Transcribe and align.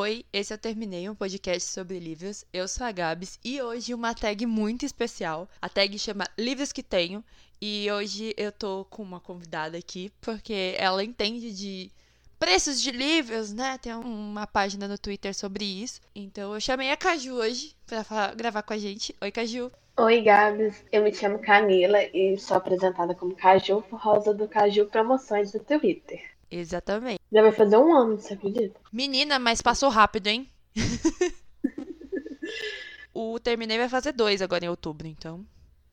Oi, 0.00 0.24
esse 0.32 0.54
eu 0.54 0.58
terminei 0.58 1.10
um 1.10 1.14
podcast 1.16 1.72
sobre 1.72 1.98
livros. 1.98 2.44
Eu 2.52 2.68
sou 2.68 2.86
a 2.86 2.92
Gabs 2.92 3.36
e 3.44 3.60
hoje 3.60 3.92
uma 3.92 4.14
tag 4.14 4.46
muito 4.46 4.86
especial. 4.86 5.48
A 5.60 5.68
tag 5.68 5.98
chama 5.98 6.24
Livros 6.38 6.70
que 6.70 6.84
Tenho 6.84 7.24
e 7.60 7.90
hoje 7.90 8.32
eu 8.36 8.52
tô 8.52 8.86
com 8.88 9.02
uma 9.02 9.18
convidada 9.18 9.76
aqui 9.76 10.12
porque 10.20 10.76
ela 10.78 11.02
entende 11.02 11.52
de 11.52 11.90
preços 12.38 12.80
de 12.80 12.92
livros, 12.92 13.52
né? 13.52 13.76
Tem 13.78 13.92
uma 13.92 14.46
página 14.46 14.86
no 14.86 14.96
Twitter 14.96 15.34
sobre 15.34 15.64
isso. 15.64 16.00
Então 16.14 16.54
eu 16.54 16.60
chamei 16.60 16.92
a 16.92 16.96
Caju 16.96 17.34
hoje 17.34 17.74
pra 17.84 18.04
gravar 18.36 18.62
com 18.62 18.74
a 18.74 18.78
gente. 18.78 19.16
Oi, 19.20 19.32
Caju. 19.32 19.72
Oi, 19.96 20.20
Gabs. 20.20 20.84
Eu 20.92 21.02
me 21.02 21.12
chamo 21.12 21.40
Camila 21.40 22.00
e 22.14 22.38
sou 22.38 22.56
apresentada 22.56 23.16
como 23.16 23.34
Caju 23.34 23.82
por 23.82 24.00
causa 24.00 24.32
do 24.32 24.46
Caju 24.46 24.86
Promoções 24.86 25.50
do 25.50 25.58
Twitter. 25.58 26.37
Exatamente. 26.50 27.20
Já 27.30 27.42
vai 27.42 27.52
fazer 27.52 27.76
um 27.76 27.94
ano, 27.94 28.18
você 28.18 28.34
acredita? 28.34 28.80
Menina, 28.92 29.38
mas 29.38 29.60
passou 29.60 29.88
rápido, 29.88 30.28
hein? 30.28 30.50
o 33.12 33.38
Terminei 33.38 33.78
vai 33.78 33.88
fazer 33.88 34.12
dois 34.12 34.40
agora 34.40 34.64
em 34.64 34.68
outubro, 34.68 35.06
então. 35.06 35.44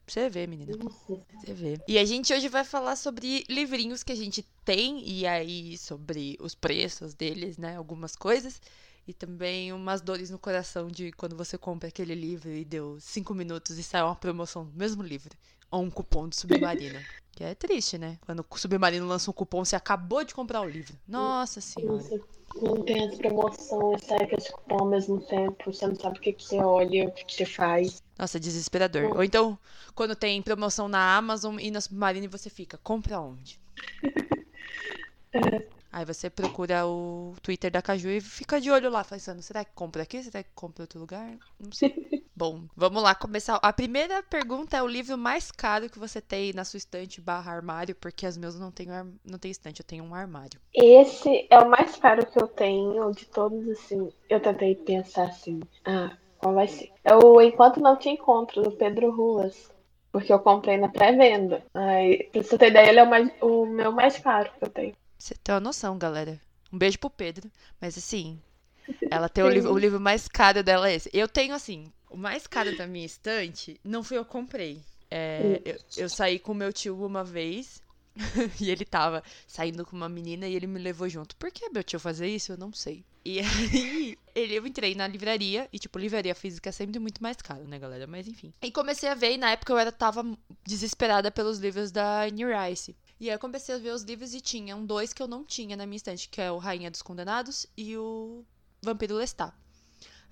Você 0.07 0.29
vê, 0.29 0.45
menina. 0.45 0.71
Você 0.77 1.53
vê. 1.53 1.79
E 1.87 1.97
a 1.97 2.05
gente 2.05 2.31
hoje 2.31 2.47
vai 2.47 2.63
falar 2.63 2.95
sobre 2.95 3.43
livrinhos 3.49 4.03
que 4.03 4.11
a 4.11 4.15
gente 4.15 4.43
tem 4.63 5.07
e 5.07 5.25
aí 5.25 5.77
sobre 5.77 6.37
os 6.39 6.53
preços 6.53 7.13
deles, 7.13 7.57
né? 7.57 7.75
Algumas 7.75 8.15
coisas. 8.15 8.61
E 9.07 9.13
também 9.13 9.73
umas 9.73 10.01
dores 10.01 10.29
no 10.29 10.39
coração 10.39 10.87
de 10.87 11.11
quando 11.11 11.35
você 11.35 11.57
compra 11.57 11.89
aquele 11.89 12.15
livro 12.15 12.51
e 12.51 12.63
deu 12.63 12.97
cinco 12.99 13.33
minutos 13.33 13.77
e 13.77 13.83
sai 13.83 14.03
uma 14.03 14.15
promoção 14.15 14.65
do 14.65 14.77
mesmo 14.77 15.01
livro. 15.01 15.35
Ou 15.71 15.81
um 15.81 15.89
cupom 15.89 16.27
de 16.27 16.35
submarino. 16.35 16.99
Que 17.35 17.43
é 17.43 17.53
triste, 17.53 17.97
né? 17.97 18.17
Quando 18.25 18.45
o 18.49 18.57
Submarino 18.57 19.05
lança 19.05 19.29
um 19.29 19.33
cupom, 19.33 19.65
você 19.65 19.75
acabou 19.75 20.23
de 20.23 20.33
comprar 20.33 20.61
o 20.61 20.69
livro. 20.69 20.95
Nossa 21.05 21.59
senhora. 21.59 21.95
Nossa, 21.97 22.21
não 22.61 22.81
tem 22.81 23.09
as 23.09 23.17
promoções, 23.17 24.01
sai 24.05 24.25
com 24.25 24.35
esse 24.37 24.51
cupom 24.53 24.77
ao 24.79 24.85
mesmo 24.85 25.19
tempo, 25.19 25.73
você 25.73 25.85
não 25.85 25.95
sabe 25.95 26.17
o 26.17 26.21
que, 26.21 26.31
que 26.31 26.43
você 26.43 26.57
olha, 26.59 27.09
o 27.09 27.11
que, 27.11 27.25
que 27.25 27.33
você 27.33 27.45
faz. 27.45 28.01
Nossa, 28.17 28.39
desesperador. 28.39 29.17
Ou 29.17 29.23
então, 29.23 29.59
quando 29.93 30.15
tem 30.15 30.41
promoção 30.41 30.87
na 30.87 31.17
Amazon 31.17 31.59
e 31.59 31.69
na 31.69 31.81
Submarino, 31.81 32.29
você 32.29 32.49
fica, 32.49 32.77
compra 32.77 33.19
onde? 33.19 33.59
é. 35.33 35.67
Aí 35.95 36.03
você 36.03 36.29
procura 36.29 36.85
o 36.85 37.35
Twitter 37.41 37.71
da 37.71 37.81
Caju 37.81 38.09
e 38.09 38.19
fica 38.19 38.59
de 38.59 38.69
olho 38.69 38.89
lá, 38.89 39.01
pensando, 39.01 39.41
será 39.41 39.63
que 39.63 39.71
compra 39.73 40.03
aqui? 40.03 40.21
Será 40.21 40.43
que 40.43 40.49
compra 40.53 40.81
em 40.81 40.83
outro 40.83 40.99
lugar? 40.99 41.37
Não 41.57 41.71
sei. 41.71 41.95
Bom, 42.35 42.63
vamos 42.75 43.01
lá 43.01 43.15
começar. 43.15 43.55
A 43.63 43.71
primeira 43.71 44.21
pergunta 44.21 44.75
é 44.75 44.83
o 44.83 44.87
livro 44.87 45.17
mais 45.17 45.53
caro 45.53 45.89
que 45.89 45.97
você 45.97 46.19
tem 46.19 46.51
na 46.51 46.65
sua 46.65 46.79
estante 46.79 47.21
barra 47.21 47.53
armário, 47.53 47.95
porque 47.95 48.25
as 48.25 48.35
meus 48.35 48.59
não 48.59 48.71
tem, 48.71 48.87
não 49.23 49.39
tem 49.39 49.49
estante, 49.49 49.79
eu 49.79 49.85
tenho 49.85 50.03
um 50.03 50.13
armário. 50.13 50.59
Esse 50.73 51.47
é 51.49 51.59
o 51.59 51.69
mais 51.69 51.95
caro 51.95 52.25
que 52.25 52.43
eu 52.43 52.47
tenho 52.49 53.09
de 53.11 53.25
todos, 53.27 53.65
assim. 53.69 54.09
Eu 54.29 54.41
tentei 54.41 54.75
pensar 54.75 55.27
assim, 55.27 55.61
ah, 55.85 56.11
qual 56.39 56.55
vai 56.55 56.67
ser? 56.67 56.91
É 57.05 57.15
o 57.15 57.39
Enquanto 57.39 57.79
Não 57.79 57.95
Te 57.95 58.09
Encontro, 58.09 58.63
do 58.63 58.71
Pedro 58.71 59.15
Ruas. 59.15 59.73
Porque 60.11 60.33
eu 60.33 60.39
comprei 60.39 60.75
na 60.75 60.89
pré-venda. 60.89 61.63
Aí, 61.73 62.29
pra 62.33 62.43
você 62.43 62.57
ter 62.57 62.67
ideia, 62.67 62.89
ele 62.89 62.99
é 62.99 63.03
o, 63.03 63.09
mais, 63.09 63.31
o 63.41 63.65
meu 63.65 63.93
mais 63.93 64.19
caro 64.19 64.51
que 64.59 64.65
eu 64.65 64.69
tenho. 64.69 64.93
Você 65.17 65.35
tem 65.35 65.53
uma 65.53 65.61
noção, 65.61 65.97
galera. 65.97 66.39
Um 66.71 66.77
beijo 66.77 66.99
pro 66.99 67.09
Pedro. 67.09 67.49
Mas 67.79 67.97
assim, 67.97 68.39
ela 69.09 69.29
tem 69.29 69.43
o 69.43 69.49
livro, 69.49 69.71
o 69.71 69.77
livro 69.77 69.99
mais 69.99 70.27
caro 70.27 70.63
dela 70.63 70.89
é 70.89 70.95
esse. 70.95 71.09
Eu 71.13 71.27
tenho, 71.27 71.53
assim, 71.53 71.91
o 72.09 72.17
mais 72.17 72.47
caro 72.47 72.75
da 72.77 72.87
minha 72.87 73.05
estante, 73.05 73.79
não 73.83 74.03
fui 74.03 74.17
eu 74.17 74.25
que 74.25 74.31
comprei. 74.31 74.81
É, 75.09 75.61
eu, 75.63 75.77
eu, 75.97 76.09
saí 76.09 76.39
com 76.39 76.53
meu 76.53 76.73
tio 76.73 77.05
uma 77.05 77.23
vez 77.23 77.81
e 78.59 78.69
ele 78.71 78.83
tava 78.83 79.23
saindo 79.47 79.85
com 79.85 79.95
uma 79.95 80.09
menina 80.09 80.47
e 80.47 80.55
ele 80.55 80.67
me 80.67 80.79
levou 80.79 81.07
junto. 81.07 81.35
Por 81.35 81.51
que 81.51 81.69
meu 81.69 81.83
tio 81.83 81.99
fazer 81.99 82.27
isso? 82.27 82.51
Eu 82.51 82.57
não 82.57 82.73
sei. 82.73 83.05
E 83.23 83.39
aí, 83.41 84.17
ele, 84.33 84.55
eu 84.55 84.67
entrei 84.67 84.93
na 84.95 85.07
livraria, 85.07 85.67
e 85.73 85.79
tipo, 85.79 85.97
livraria 85.97 86.35
física 86.35 86.69
é 86.69 86.71
sempre 86.71 86.99
muito 86.99 87.21
mais 87.21 87.37
caro, 87.37 87.67
né, 87.67 87.79
galera? 87.79 88.05
Mas 88.07 88.27
enfim. 88.27 88.53
E 88.61 88.71
comecei 88.71 89.09
a 89.09 89.15
ver, 89.15 89.33
e 89.33 89.37
na 89.37 89.51
época 89.51 89.73
eu 89.73 89.77
era, 89.77 89.91
tava 89.91 90.23
desesperada 90.63 91.31
pelos 91.31 91.57
livros 91.57 91.91
da 91.91 92.23
Anne 92.23 92.43
Rice. 92.45 92.95
E 93.19 93.29
aí 93.29 93.35
eu 93.35 93.39
comecei 93.39 93.73
a 93.73 93.77
ver 93.77 93.91
os 93.91 94.03
livros 94.03 94.33
e 94.33 94.41
tinham 94.41 94.85
dois 94.85 95.13
que 95.13 95.21
eu 95.21 95.27
não 95.27 95.43
tinha 95.43 95.77
na 95.77 95.85
minha 95.85 95.97
estante, 95.97 96.27
que 96.27 96.41
é 96.41 96.51
o 96.51 96.57
Rainha 96.57 96.91
dos 96.91 97.01
Condenados 97.01 97.65
e 97.77 97.97
o 97.97 98.43
Vampiro 98.81 99.15
Lestat. 99.15 99.53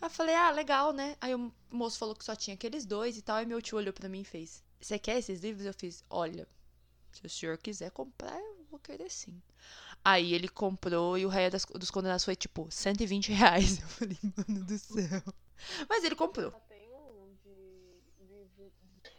Aí 0.02 0.08
eu 0.08 0.10
falei, 0.10 0.36
ah, 0.36 0.52
legal, 0.52 0.92
né? 0.92 1.16
Aí 1.22 1.34
o 1.34 1.52
moço 1.72 1.98
falou 1.98 2.14
que 2.14 2.26
só 2.26 2.36
tinha 2.36 2.56
aqueles 2.56 2.86
dois 2.86 3.18
e 3.18 3.22
tal, 3.22 3.42
e 3.42 3.46
meu 3.46 3.62
tio 3.62 3.78
olhou 3.78 3.94
para 3.94 4.10
mim 4.10 4.22
e 4.22 4.26
fez, 4.26 4.62
você 4.82 5.00
quer 5.00 5.18
esses 5.18 5.42
livros? 5.42 5.66
Eu 5.66 5.74
fiz, 5.74 6.04
olha, 6.10 6.46
se 7.12 7.26
o 7.26 7.30
senhor 7.30 7.58
quiser 7.58 7.90
comprar, 7.92 8.38
eu 8.38 8.66
vou 8.70 8.80
querer 8.80 9.10
sim. 9.10 9.42
Aí 10.04 10.34
ele 10.34 10.50
comprou 10.50 11.18
e 11.18 11.26
o 11.26 11.30
Rainha 11.30 11.52
das, 11.52 11.64
dos 11.66 11.90
Condenados 11.90 12.26
foi 12.26 12.36
tipo 12.36 12.68
120 12.70 13.32
reais. 13.32 13.80
Eu 13.82 13.88
falei, 13.88 14.18
mano 14.36 14.66
do 14.66 14.78
céu. 14.78 15.24
Mas 15.88 16.04
ele 16.04 16.16
comprou. 16.16 16.54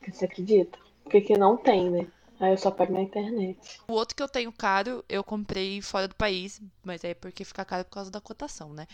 Você 0.07 0.27
acredita? 0.27 0.79
Porque 1.05 1.39
não 1.39 1.57
tem, 1.57 1.91
né? 1.91 2.07
Aí 2.41 2.51
eu 2.51 2.59
só 2.59 2.71
pego 2.71 2.93
na 2.93 3.01
internet. 3.01 3.81
O 3.87 3.93
outro 3.93 4.17
que 4.17 4.23
eu 4.23 4.29
tenho 4.29 4.53
caro, 4.53 5.05
eu 5.09 5.23
comprei 5.23 5.81
fora 5.81 6.09
do 6.09 6.15
país, 6.15 6.61
mas 6.83 7.05
é 7.05 7.15
porque 7.15 7.45
fica 7.45 7.65
caro 7.65 7.85
por 7.85 7.93
causa 7.93 8.11
da 8.11 8.21
cotação, 8.21 8.73
né? 8.73 8.87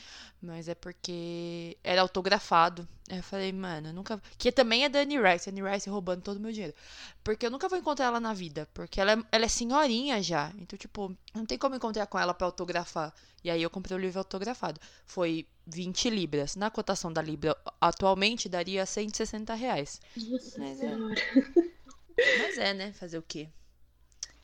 Mas 0.43 0.69
é 0.69 0.75
porque 0.75 1.77
era 1.83 2.03
autografado. 2.03 2.87
Aí 3.11 3.17
eu 3.17 3.23
falei, 3.23 3.53
mano, 3.53 3.93
nunca. 3.93 4.21
Que 4.39 4.53
também 4.53 4.85
é 4.85 4.89
da 4.89 5.01
Annie 5.01 5.21
Rice, 5.21 5.51
Annie 5.51 5.63
Rice 5.63 5.89
roubando 5.89 6.23
todo 6.23 6.37
o 6.37 6.41
meu 6.41 6.53
dinheiro. 6.53 6.75
Porque 7.25 7.47
eu 7.47 7.51
nunca 7.51 7.69
vou 7.69 7.79
encontrar 7.79 8.07
ela 8.07 8.21
na 8.21 8.35
vida. 8.35 8.69
Porque 8.75 9.01
ela 9.01 9.13
é, 9.13 9.19
ela 9.33 9.45
é 9.47 9.49
senhorinha 9.49 10.23
já. 10.23 10.53
Então, 10.59 10.79
tipo, 10.79 11.17
não 11.35 11.47
tem 11.47 11.59
como 11.59 11.75
encontrar 11.75 12.07
com 12.07 12.19
ela 12.19 12.35
para 12.35 12.47
autografar. 12.47 13.13
E 13.43 13.51
aí 13.51 13.63
eu 13.63 13.71
comprei 13.71 13.97
o 13.97 14.01
livro 14.01 14.19
autografado. 14.19 14.81
Foi 15.07 15.47
20 15.67 16.11
libras. 16.11 16.57
Na 16.57 16.71
cotação 16.71 17.13
da 17.13 17.23
Libra, 17.23 17.57
atualmente 17.81 18.49
daria 18.49 18.85
160 18.85 19.55
reais. 19.55 20.01
Nossa 20.17 20.59
Mas, 20.59 20.83
é 20.83 20.89
senhora. 20.89 21.21
É... 21.21 21.70
Mas 22.39 22.59
é, 22.59 22.75
né? 22.75 22.93
Fazer 22.93 23.19
o 23.19 23.23
quê? 23.23 23.49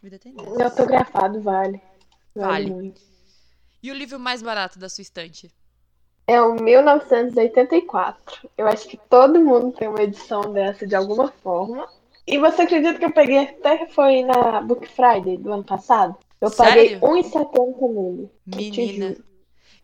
Vida 0.03 0.19
tem 0.19 0.34
dessa. 0.34 0.64
Autografado 0.64 1.41
vale. 1.41 1.81
Vale, 2.34 2.48
vale. 2.48 2.70
muito. 2.70 3.00
E 3.82 3.91
o 3.91 3.94
livro 3.94 4.19
mais 4.19 4.42
barato 4.42 4.78
da 4.78 4.88
sua 4.88 5.03
estante? 5.03 5.50
É 6.26 6.41
o 6.41 6.54
1984. 6.54 8.50
Eu 8.59 8.66
acho 8.66 8.88
que 8.88 8.97
todo 8.97 9.38
mundo 9.38 9.72
tem 9.72 9.88
uma 9.88 10.03
edição 10.03 10.53
dessa 10.53 10.86
de 10.86 10.94
alguma 10.94 11.28
forma. 11.31 11.88
E 12.26 12.38
você 12.38 12.62
acredita 12.62 12.98
que 12.98 13.04
eu 13.04 13.12
peguei 13.12 13.38
até 13.38 13.86
foi 13.86 14.22
na 14.22 14.60
Book 14.60 14.88
Friday 14.88 15.36
do 15.36 15.53
ano 15.53 15.62
passado? 15.62 16.16
Eu 16.41 16.50
Sério? 16.50 17.00
paguei 17.00 17.22
1,70 17.22 17.94
nele. 17.94 18.31
Menina. 18.44 19.16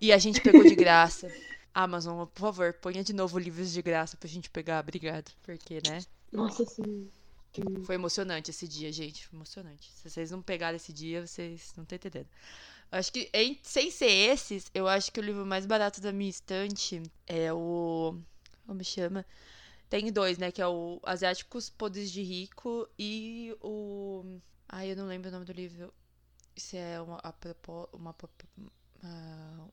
E 0.00 0.12
a 0.12 0.18
gente 0.18 0.40
pegou 0.40 0.64
de 0.64 0.74
graça. 0.74 1.30
Amazon, 1.72 2.26
por 2.26 2.40
favor, 2.40 2.74
ponha 2.74 3.04
de 3.04 3.12
novo 3.12 3.38
livros 3.38 3.72
de 3.72 3.80
graça 3.80 4.16
pra 4.16 4.28
gente 4.28 4.50
pegar. 4.50 4.80
Obrigado. 4.80 5.30
Porque, 5.42 5.80
né? 5.88 6.00
Nossa 6.32 6.64
sim. 6.64 7.08
Foi 7.84 7.94
emocionante 7.94 8.50
esse 8.50 8.66
dia, 8.66 8.90
gente. 8.92 9.26
Foi 9.26 9.36
emocionante. 9.36 9.90
Se 9.92 10.08
vocês 10.08 10.30
não 10.30 10.40
pegaram 10.40 10.76
esse 10.76 10.92
dia, 10.92 11.26
vocês 11.26 11.72
não 11.76 11.82
estão 11.84 11.96
entendendo. 11.96 12.28
Acho 12.90 13.12
que, 13.12 13.30
em, 13.32 13.58
sem 13.62 13.90
ser 13.90 14.10
esses, 14.10 14.70
eu 14.74 14.86
acho 14.86 15.10
que 15.10 15.20
o 15.20 15.22
livro 15.22 15.44
mais 15.46 15.66
barato 15.66 16.00
da 16.00 16.12
minha 16.12 16.30
estante 16.30 17.02
é 17.26 17.52
o. 17.52 18.18
Como 18.66 18.84
chama? 18.84 19.26
Tem 19.88 20.10
dois, 20.12 20.38
né? 20.38 20.50
Que 20.50 20.62
é 20.62 20.66
o 20.66 21.00
Asiáticos 21.02 21.68
Poderes 21.68 22.10
de 22.10 22.22
Rico 22.22 22.88
e 22.98 23.54
o. 23.60 24.24
Ai, 24.68 24.92
eu 24.92 24.96
não 24.96 25.06
lembro 25.06 25.28
o 25.28 25.32
nome 25.32 25.44
do 25.44 25.52
livro. 25.52 25.92
Isso 26.56 26.76
é 26.76 27.00
uma. 27.00 27.20
uma, 27.92 27.92
uma 27.92 28.16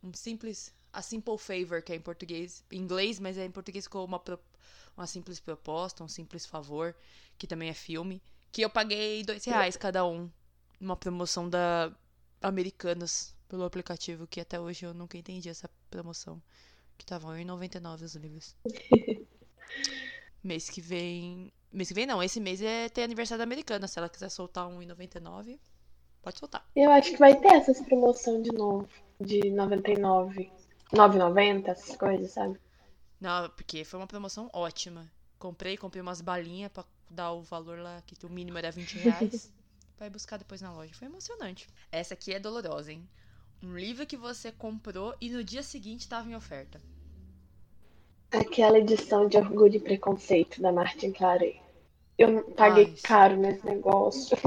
um 0.04 0.14
simples. 0.14 0.74
A 0.92 1.02
Simple 1.02 1.38
Favor, 1.38 1.82
que 1.82 1.94
é 1.94 1.96
em 1.96 2.02
português. 2.02 2.64
Em 2.72 2.78
inglês, 2.78 3.20
mas 3.20 3.38
é 3.38 3.46
em 3.46 3.52
português 3.52 3.88
com 3.88 4.04
uma, 4.04 4.22
uma 4.98 5.08
simples 5.08 5.40
proposta, 5.40 6.04
um 6.04 6.08
simples 6.08 6.46
favor 6.46 6.96
que 7.38 7.48
também 7.48 7.70
é 7.70 7.74
filme, 7.74 8.22
que 8.52 8.62
eu 8.62 8.70
paguei 8.70 9.24
dois 9.24 9.46
reais 9.46 9.78
cada 9.78 10.06
um 10.06 10.30
numa 10.80 10.96
promoção 10.96 11.50
da 11.50 11.92
Americanas 12.42 13.34
pelo 13.48 13.64
aplicativo, 13.64 14.28
que 14.28 14.42
até 14.42 14.60
hoje 14.60 14.86
eu 14.86 14.94
nunca 14.94 15.18
entendi 15.18 15.50
essa 15.50 15.70
promoção. 15.90 16.42
Que 16.98 17.04
estavam 17.04 17.32
R$1,99 17.32 18.02
os 18.04 18.16
livros. 18.16 18.56
mês 20.44 20.70
que 20.70 20.82
vem. 20.82 21.52
Mês 21.72 21.88
que 21.88 21.94
vem 21.94 22.06
não, 22.06 22.22
esse 22.22 22.42
mês 22.42 22.62
é 22.62 22.90
ter 22.90 23.04
aniversário 23.04 23.40
da 23.40 23.46
Americana. 23.46 23.88
Se 23.88 23.98
ela 23.98 24.10
quiser 24.10 24.30
soltar 24.30 24.68
um 24.68 24.80
R$1,99, 24.80 25.58
pode 26.22 26.40
soltar. 26.40 26.70
Eu 26.76 26.92
acho 26.92 27.12
que 27.12 27.18
vai 27.18 27.40
ter 27.40 27.54
essas 27.54 27.80
promoção 27.82 28.42
de 28.42 28.52
novo. 28.52 28.90
De 29.20 29.50
99. 29.50 30.52
9,90, 30.94 31.68
essas 31.68 31.96
coisas, 31.96 32.32
sabe? 32.32 32.60
Não, 33.20 33.50
porque 33.50 33.84
foi 33.84 34.00
uma 34.00 34.08
promoção 34.08 34.50
ótima. 34.54 35.10
Comprei, 35.38 35.78
comprei 35.78 36.02
umas 36.02 36.22
balinhas 36.22 36.72
pra 36.72 36.84
dar 37.10 37.32
o 37.32 37.42
valor 37.42 37.80
lá, 37.80 38.02
que 38.06 38.26
o 38.26 38.30
mínimo 38.30 38.58
era 38.58 38.72
20 38.72 38.98
reais. 38.98 39.52
vai 40.00 40.10
buscar 40.10 40.38
depois 40.38 40.62
na 40.62 40.72
loja. 40.72 40.94
Foi 40.94 41.08
emocionante. 41.08 41.68
Essa 41.92 42.14
aqui 42.14 42.34
é 42.34 42.40
dolorosa, 42.40 42.92
hein? 42.92 43.08
Um 43.62 43.76
livro 43.76 44.06
que 44.06 44.16
você 44.16 44.52
comprou 44.52 45.14
e 45.20 45.30
no 45.30 45.44
dia 45.44 45.62
seguinte 45.62 46.02
estava 46.02 46.30
em 46.30 46.36
oferta. 46.36 46.82
Aquela 48.32 48.80
edição 48.80 49.28
de 49.28 49.38
Orgulho 49.38 49.76
e 49.76 49.80
Preconceito 49.80 50.62
da 50.62 50.72
Martin 50.72 51.12
Claret. 51.12 51.60
Eu 52.18 52.44
paguei 52.52 52.86
Ai, 52.86 52.96
caro 53.04 53.36
nesse 53.36 53.66
negócio. 53.66 54.38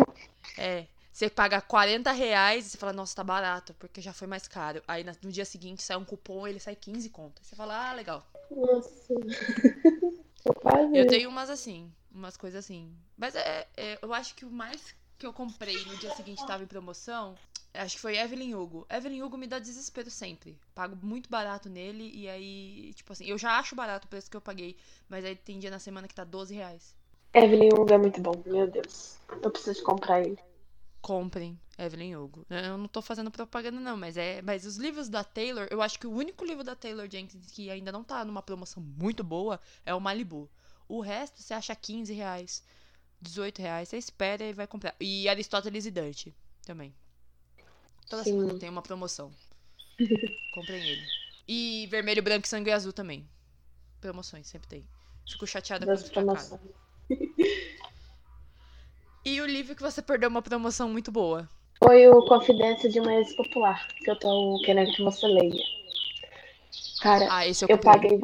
É. 0.57 0.87
você 1.13 1.29
paga 1.29 1.61
40 1.61 2.11
reais 2.11 2.67
e 2.67 2.71
você 2.71 2.79
fala, 2.79 2.93
nossa, 2.93 3.15
tá 3.15 3.23
barato, 3.23 3.75
porque 3.75 4.01
já 4.01 4.15
foi 4.15 4.27
mais 4.27 4.49
caro. 4.49 4.83
Aí 4.89 5.05
no 5.23 5.31
dia 5.31 5.45
seguinte 5.45 5.83
sai 5.83 5.97
um 5.97 6.05
cupom 6.05 6.47
ele 6.47 6.59
sai 6.59 6.75
15 6.75 7.11
contas. 7.11 7.47
Você 7.47 7.55
fala, 7.55 7.91
ah, 7.91 7.93
legal. 7.93 8.27
Nossa. 8.51 9.13
eu 10.95 11.07
tenho 11.07 11.29
umas 11.29 11.51
assim, 11.51 11.93
umas 12.11 12.37
coisas 12.39 12.65
assim. 12.65 12.91
Mas 13.17 13.35
é, 13.35 13.69
é, 13.77 13.99
eu 14.01 14.15
acho 14.15 14.35
que 14.35 14.47
o 14.47 14.51
mais 14.51 14.95
que 15.19 15.27
eu 15.27 15.35
comprei 15.35 15.85
no 15.85 15.97
dia 15.99 16.15
seguinte 16.15 16.45
tava 16.47 16.65
em 16.65 16.67
promoção, 16.67 17.35
acho 17.75 17.97
que 17.97 18.01
foi 18.01 18.17
Evelyn 18.17 18.55
Hugo. 18.55 18.87
Evelyn 18.89 19.23
Hugo 19.23 19.37
me 19.37 19.47
dá 19.47 19.59
desespero 19.59 20.11
sempre. 20.11 20.59
Pago 20.75 20.97
muito 21.03 21.29
barato 21.29 21.69
nele 21.69 22.11
e 22.15 22.27
aí, 22.27 22.91
tipo 22.95 23.13
assim, 23.13 23.27
eu 23.27 23.37
já 23.37 23.59
acho 23.59 23.77
barato 23.77 24.07
o 24.07 24.11
preço 24.11 24.31
que 24.31 24.37
eu 24.37 24.41
paguei, 24.41 24.79
mas 25.11 25.27
aí 25.27 25.37
tem 25.37 25.59
dia 25.59 25.71
na 25.71 25.79
semana 25.79 26.09
que 26.09 26.15
tá 26.15 26.25
12 26.25 26.55
reais. 26.55 26.97
Evelyn 27.35 27.69
Hugo 27.75 27.93
é 27.93 27.99
muito 27.99 28.21
bom, 28.21 28.33
meu 28.47 28.67
Deus. 28.67 29.19
Eu 29.43 29.51
preciso 29.51 29.83
comprar 29.83 30.23
ele 30.23 30.39
comprem 31.03 31.59
Evelyn 31.77 32.15
Hugo. 32.17 32.47
Eu 32.49 32.79
não 32.79 32.87
tô 32.87 33.03
fazendo 33.03 33.31
propaganda, 33.31 33.79
não, 33.81 33.97
mas 33.97 34.17
é. 34.17 34.41
Mas 34.41 34.65
os 34.65 34.77
livros 34.77 35.09
da 35.09 35.25
Taylor, 35.25 35.67
eu 35.71 35.83
acho 35.83 35.99
que 35.99 36.07
o 36.07 36.13
único 36.13 36.45
livro 36.45 36.63
da 36.63 36.77
Taylor 36.77 37.09
Jenkins 37.11 37.51
que 37.51 37.69
ainda 37.69 37.91
não 37.91 38.05
tá 38.05 38.25
numa 38.25 38.41
promoção 38.41 38.83
muito 38.83 39.25
boa 39.25 39.61
é 39.85 39.93
o 39.93 40.01
Malibu. 40.01 40.49
O 40.89 41.01
resto 41.01 41.43
você 41.43 41.53
acha 41.53 41.75
15 41.75 42.13
reais, 42.13 42.63
18 43.21 43.61
reais, 43.61 43.89
você 43.89 43.99
espera 43.99 44.45
e 44.45 44.53
vai 44.53 44.67
comprar. 44.67 44.95
E 45.01 45.29
Aristóteles 45.29 45.85
e 45.85 45.91
Dante 45.91 46.35
também. 46.65 46.95
Toda 48.09 48.23
Sim. 48.23 48.39
semana 48.39 48.59
tem 48.59 48.69
uma 48.69 48.83
promoção. 48.83 49.33
Comprem 50.55 50.87
ele. 50.87 51.07
E 51.49 51.87
vermelho, 51.91 52.23
branco, 52.23 52.47
sangue 52.47 52.71
e 52.71 52.73
azul 52.73 52.93
também. 52.93 53.29
Promoções, 54.01 54.47
sempre 54.47 54.69
tem. 54.69 54.89
Fico 55.29 55.47
chateada 55.47 55.85
com 55.85 55.93
isso 55.93 56.13
E 59.25 59.41
o 59.41 59.47
livro 59.47 59.75
que 59.75 59.83
você 59.83 60.03
perdeu 60.03 60.29
uma 60.29 60.43
promoção 60.43 60.89
muito 60.89 61.13
boa? 61.13 61.49
Foi 61.83 62.09
o 62.09 62.25
Confidência 62.27 62.89
de 62.89 63.01
uma 63.01 63.15
Ex-Popular, 63.15 63.87
que 63.99 64.11
eu 64.11 64.19
tô 64.19 64.61
querendo 64.65 64.93
que 64.93 65.03
você 65.03 65.27
leia. 65.27 65.63
Cara, 67.01 67.29
ah, 67.31 67.47
eu, 67.47 67.53
eu 67.69 67.79
paguei 67.79 68.21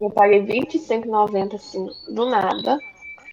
eu 0.00 0.10
paguei 0.10 0.40
R$25,90 0.40 1.54
assim, 1.54 1.88
do 2.08 2.26
nada. 2.26 2.78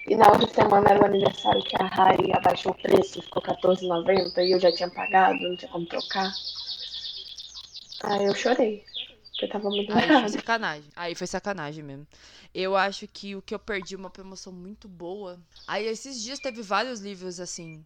E 0.07 0.15
na 0.15 0.29
outra 0.29 0.47
semana 0.47 0.89
era 0.89 1.01
o 1.01 1.05
aniversário 1.05 1.61
que 1.63 1.75
a 1.81 1.85
Rai 1.85 2.17
abaixou 2.33 2.71
o 2.71 2.75
preço, 2.75 3.21
ficou 3.21 3.41
R$14,90 3.41 4.45
e 4.45 4.51
eu 4.51 4.59
já 4.59 4.71
tinha 4.71 4.89
pagado, 4.89 5.39
não 5.41 5.55
tinha 5.55 5.71
como 5.71 5.85
trocar. 5.85 6.33
Aí 8.03 8.25
eu 8.25 8.35
chorei. 8.35 8.83
Porque 9.43 9.47
tava 9.47 9.69
muito 9.69 9.91
Aí 9.91 10.07
foi 10.07 10.29
sacanagem. 10.29 10.89
Aí 10.95 11.15
foi 11.15 11.27
sacanagem 11.27 11.83
mesmo. 11.83 12.07
Eu 12.53 12.75
acho 12.75 13.07
que 13.07 13.35
o 13.35 13.41
que 13.41 13.53
eu 13.53 13.59
perdi 13.59 13.95
uma 13.95 14.09
promoção 14.09 14.53
muito 14.53 14.87
boa. 14.87 15.39
Aí 15.67 15.85
esses 15.85 16.21
dias 16.21 16.39
teve 16.39 16.61
vários 16.61 17.01
livros 17.01 17.39
assim. 17.39 17.85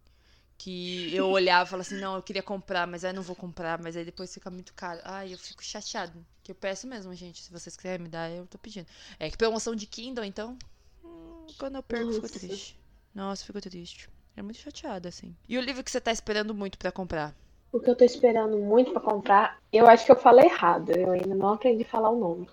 Que 0.57 1.13
eu 1.13 1.27
olhava 1.31 1.65
e 1.68 1.69
falava 1.69 1.88
assim, 1.88 2.00
não, 2.00 2.15
eu 2.15 2.21
queria 2.21 2.44
comprar, 2.44 2.86
mas 2.86 3.04
aí 3.04 3.13
não 3.13 3.24
vou 3.24 3.36
comprar, 3.36 3.81
mas 3.81 3.95
aí 3.98 4.06
depois 4.06 4.31
fica 4.31 4.51
muito 4.51 4.74
caro. 4.74 5.01
Ai, 5.04 5.33
eu 5.33 5.38
fico 5.38 5.63
chateado. 5.63 6.24
Que 6.44 6.51
eu 6.51 6.56
peço 6.56 6.86
mesmo, 6.88 7.13
gente. 7.15 7.42
Se 7.42 7.51
vocês 7.51 7.75
quiserem 7.75 8.03
me 8.03 8.10
dar, 8.10 8.30
eu 8.30 8.45
tô 8.45 8.57
pedindo. 8.57 8.88
É 9.19 9.30
que 9.30 9.38
promoção 9.38 9.75
de 9.75 9.88
Kindle, 9.88 10.25
então. 10.25 10.57
Hum, 11.03 11.48
quando 11.57 11.77
eu 11.77 11.83
perco, 11.83 12.12
eu 12.12 12.21
fico 12.21 12.30
triste. 12.30 12.80
Nossa, 13.15 13.44
fico 13.44 13.60
triste. 13.62 14.10
É 14.36 14.44
muito 14.44 14.60
chateada, 14.60 15.10
assim. 15.10 15.36
E 15.50 15.57
o 15.57 15.62
livro 15.62 15.83
que 15.83 15.89
você 15.89 16.00
tá 16.00 16.12
esperando 16.12 16.53
muito 16.53 16.77
para 16.77 16.92
comprar? 16.92 17.36
O 17.72 17.80
que 17.80 17.90
eu 17.90 17.96
tô 17.96 18.06
esperando 18.06 18.58
muito 18.58 18.92
para 18.92 19.02
comprar, 19.02 19.60
eu 19.72 19.88
acho 19.88 20.06
que 20.06 20.12
eu 20.12 20.16
falei 20.16 20.46
errado, 20.46 20.92
eu 20.92 21.12
ainda 21.12 21.36
não 21.36 21.54
aprendi 21.54 21.84
a 21.84 21.88
falar 21.88 22.10
o 22.10 22.19
nome. 22.19 22.48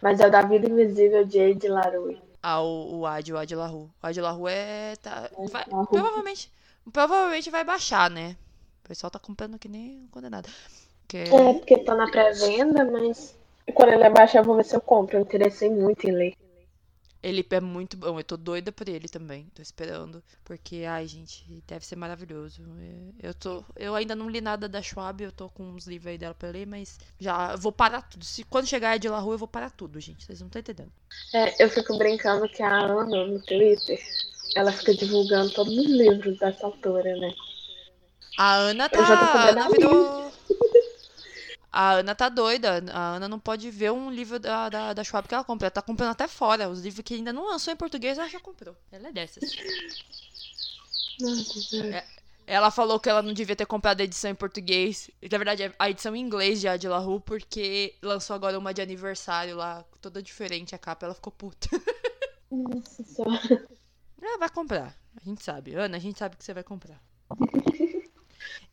Mas 0.00 0.20
é 0.20 0.26
o 0.26 0.30
da 0.30 0.42
Vida 0.42 0.68
Invisível 0.68 1.24
de 1.24 1.38
Ed 1.38 1.68
LaRue. 1.68 2.20
Ah, 2.42 2.62
o, 2.62 3.00
o 3.00 3.06
Ad, 3.06 3.32
o 3.32 3.36
Ad 3.36 3.54
LaRue. 3.54 3.90
O 4.02 4.06
Ad 4.06 4.20
LaRue 4.20 4.50
é. 4.50 4.94
Tá, 4.96 5.28
é 5.36 5.46
vai, 5.46 5.64
provavelmente, 5.64 6.50
provavelmente 6.90 7.50
vai 7.50 7.64
baixar, 7.64 8.08
né? 8.08 8.36
O 8.84 8.88
pessoal 8.88 9.10
tá 9.10 9.18
comprando 9.18 9.58
que 9.58 9.68
nem 9.68 10.08
condenado. 10.10 10.48
Porque... 11.02 11.18
É, 11.18 11.52
porque 11.52 11.78
tá 11.78 11.94
na 11.94 12.10
pré-venda, 12.10 12.84
mas 12.84 13.36
quando 13.74 13.92
ele 13.92 14.04
abaixar 14.04 14.42
eu 14.42 14.46
vou 14.46 14.56
ver 14.56 14.64
se 14.64 14.74
eu 14.74 14.80
compro. 14.80 15.18
Eu 15.18 15.22
interessei 15.22 15.68
muito 15.68 16.08
em 16.08 16.12
ler. 16.12 16.34
Ele 17.22 17.46
é 17.50 17.60
muito 17.60 17.98
bom, 17.98 18.18
eu 18.18 18.24
tô 18.24 18.36
doida 18.36 18.72
por 18.72 18.88
ele 18.88 19.06
também. 19.06 19.46
Tô 19.54 19.60
esperando. 19.60 20.22
Porque, 20.42 20.84
ai, 20.88 21.06
gente, 21.06 21.44
deve 21.66 21.84
ser 21.84 21.96
maravilhoso. 21.96 22.62
É, 23.22 23.28
eu 23.28 23.34
tô. 23.34 23.62
Eu 23.76 23.94
ainda 23.94 24.14
não 24.14 24.30
li 24.30 24.40
nada 24.40 24.66
da 24.66 24.80
Schwab, 24.80 25.22
eu 25.22 25.30
tô 25.30 25.50
com 25.50 25.64
uns 25.64 25.86
livros 25.86 26.10
aí 26.10 26.16
dela 26.16 26.34
pra 26.34 26.48
ler, 26.48 26.66
mas 26.66 26.98
já 27.18 27.54
vou 27.56 27.72
parar 27.72 28.02
tudo. 28.02 28.24
Se 28.24 28.42
quando 28.44 28.66
chegar 28.66 28.92
a 28.92 28.96
de 28.96 29.08
La 29.08 29.18
Rua, 29.18 29.34
eu 29.34 29.38
vou 29.38 29.48
parar 29.48 29.70
tudo, 29.70 30.00
gente. 30.00 30.24
Vocês 30.24 30.40
não 30.40 30.46
estão 30.46 30.60
entendendo. 30.60 30.92
É, 31.34 31.62
eu 31.62 31.68
fico 31.68 31.96
brincando 31.98 32.48
que 32.48 32.62
a 32.62 32.74
Ana 32.74 33.26
no 33.26 33.40
Twitter, 33.42 34.00
ela 34.56 34.72
fica 34.72 34.94
divulgando 34.94 35.50
todos 35.52 35.76
os 35.76 35.86
livros 35.86 36.38
dessa 36.38 36.66
autora, 36.66 37.14
né? 37.16 37.34
A 38.38 38.54
Ana 38.54 38.88
tá. 38.88 38.98
Eu 38.98 39.06
já 39.06 39.16
tô 39.16 39.38
Ana 39.38 39.68
virou... 39.68 40.32
A 41.72 41.92
Ana 41.92 42.14
tá 42.14 42.28
doida. 42.28 42.82
A 42.92 43.14
Ana 43.16 43.28
não 43.28 43.38
pode 43.38 43.70
ver 43.70 43.92
um 43.92 44.10
livro 44.10 44.38
da, 44.38 44.68
da, 44.68 44.92
da 44.92 45.04
Schwab 45.04 45.28
que 45.28 45.34
ela 45.34 45.44
compra. 45.44 45.66
Ela 45.66 45.70
tá 45.70 45.82
comprando 45.82 46.10
até 46.10 46.26
fora. 46.26 46.68
Os 46.68 46.80
livros 46.80 47.04
que 47.04 47.14
ainda 47.14 47.32
não 47.32 47.46
lançou 47.46 47.72
em 47.72 47.76
português, 47.76 48.18
ela 48.18 48.28
já 48.28 48.40
comprou. 48.40 48.76
Ela 48.90 49.08
é 49.08 49.12
dessas. 49.12 49.44
É, 51.74 52.04
ela 52.46 52.70
falou 52.70 52.98
que 52.98 53.08
ela 53.08 53.22
não 53.22 53.32
devia 53.32 53.54
ter 53.54 53.66
comprado 53.66 54.00
a 54.00 54.04
edição 54.04 54.30
em 54.30 54.34
português. 54.34 55.10
Na 55.30 55.38
verdade, 55.38 55.72
a 55.78 55.90
edição 55.90 56.16
em 56.16 56.20
inglês 56.20 56.60
de 56.60 56.88
La 56.88 56.98
Rue, 56.98 57.20
porque 57.20 57.94
lançou 58.02 58.34
agora 58.34 58.58
uma 58.58 58.74
de 58.74 58.82
aniversário 58.82 59.56
lá, 59.56 59.84
toda 60.00 60.22
diferente 60.22 60.74
a 60.74 60.78
capa. 60.78 61.06
Ela 61.06 61.14
ficou 61.14 61.32
puta. 61.32 61.68
Nossa 62.50 63.04
senhora. 63.04 63.68
Ela 64.20 64.38
vai 64.38 64.50
comprar. 64.50 64.94
A 65.16 65.24
gente 65.24 65.44
sabe. 65.44 65.74
Ana, 65.74 65.96
a 65.96 66.00
gente 66.00 66.18
sabe 66.18 66.36
que 66.36 66.44
você 66.44 66.52
vai 66.52 66.64
comprar. 66.64 67.00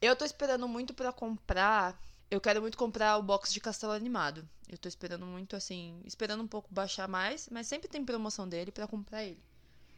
Eu 0.02 0.16
tô 0.16 0.26
esperando 0.26 0.68
muito 0.68 0.94
para 0.94 1.12
comprar 1.12 2.00
eu 2.30 2.42
quero 2.42 2.62
muito 2.62 2.78
comprar 2.78 3.18
o 3.18 3.24
box 3.24 3.54
de 3.54 3.60
Castelo 3.60 3.94
Animado. 3.94 4.48
Eu 4.70 4.78
tô 4.78 4.88
esperando 4.88 5.26
muito, 5.26 5.56
assim, 5.56 6.02
esperando 6.06 6.44
um 6.44 6.48
pouco 6.48 6.68
baixar 6.72 7.08
mais, 7.08 7.48
mas 7.50 7.68
sempre 7.68 7.88
tem 7.88 8.04
promoção 8.04 8.48
dele 8.48 8.72
para 8.72 8.88
comprar 8.88 9.24
ele. 9.24 9.42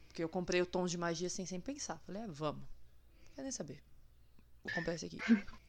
Porque 0.08 0.24
eu 0.24 0.30
comprei 0.30 0.62
o 0.62 0.66
Tons 0.66 0.92
de 0.92 0.98
Magia 0.98 1.28
assim, 1.28 1.46
sem 1.46 1.60
pensar. 1.60 2.00
Falei, 2.06 2.22
ah, 2.22 2.28
vamos. 2.28 2.62
Não 2.62 3.36
quero 3.36 3.44
nem 3.44 3.52
saber. 3.52 3.82
Vou 4.64 4.74
comprar 4.74 4.94
esse 4.94 5.08
aqui. 5.08 5.20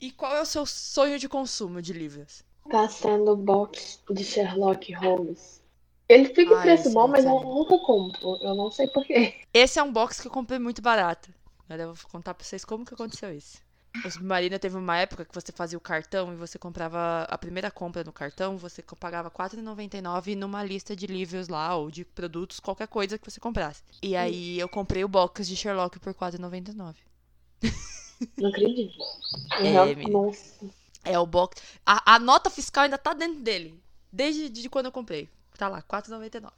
E 0.00 0.10
qual 0.10 0.34
é 0.34 0.40
o 0.40 0.46
seu 0.46 0.66
sonho 0.66 1.18
de 1.18 1.28
consumo 1.28 1.80
de 1.80 1.92
livros? 1.92 2.42
Sendo 2.90 3.32
o 3.32 3.36
box 3.36 4.00
de 4.10 4.24
Sherlock 4.24 4.92
Holmes. 4.94 5.62
Ele 6.08 6.26
fica 6.26 6.54
em 6.54 6.58
ah, 6.58 6.62
preço 6.62 6.90
bom, 6.90 7.06
mas 7.06 7.24
eu 7.24 7.40
nunca 7.40 7.78
compro. 7.78 8.36
Eu 8.42 8.54
não 8.54 8.70
sei 8.70 8.88
porquê. 8.88 9.42
Esse 9.54 9.78
é 9.78 9.82
um 9.82 9.92
box 9.92 10.20
que 10.20 10.26
eu 10.26 10.32
comprei 10.32 10.58
muito 10.58 10.82
barato. 10.82 11.32
Agora 11.64 11.82
eu 11.82 11.94
vou 11.94 12.10
contar 12.10 12.34
pra 12.34 12.44
vocês 12.44 12.64
como 12.64 12.84
que 12.84 12.94
aconteceu 12.94 13.32
isso. 13.32 13.58
O 14.04 14.10
Submarina 14.10 14.58
teve 14.58 14.76
uma 14.76 14.96
época 14.96 15.24
que 15.24 15.34
você 15.34 15.50
fazia 15.50 15.76
o 15.76 15.80
cartão 15.80 16.32
e 16.32 16.36
você 16.36 16.58
comprava 16.58 17.24
a 17.24 17.36
primeira 17.36 17.70
compra 17.70 18.04
no 18.04 18.12
cartão, 18.12 18.56
você 18.56 18.82
pagava 18.98 19.28
R$4,99 19.28 20.36
numa 20.36 20.62
lista 20.62 20.94
de 20.94 21.06
livros 21.06 21.48
lá, 21.48 21.74
ou 21.74 21.90
de 21.90 22.04
produtos, 22.04 22.60
qualquer 22.60 22.86
coisa 22.86 23.18
que 23.18 23.28
você 23.28 23.40
comprasse. 23.40 23.82
E 24.00 24.14
aí 24.14 24.58
eu 24.58 24.68
comprei 24.68 25.04
o 25.04 25.08
box 25.08 25.46
de 25.46 25.56
Sherlock 25.56 25.98
por 25.98 26.12
R$4,99. 26.12 26.94
Não 28.38 28.48
acredito. 28.48 28.98
É. 31.04 31.12
É 31.12 31.18
o 31.18 31.26
box. 31.26 31.62
A, 31.84 32.14
a, 32.14 32.18
nota 32.18 32.50
fiscal 32.50 32.84
ainda 32.84 32.98
tá 32.98 33.12
dentro 33.12 33.40
dele. 33.40 33.82
Desde 34.12 34.48
de 34.48 34.68
quando 34.68 34.86
eu 34.86 34.92
comprei. 34.92 35.28
Tá 35.56 35.68
lá, 35.68 35.78
R$4,99. 35.78 36.50